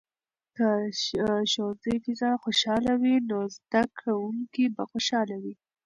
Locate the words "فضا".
2.05-2.31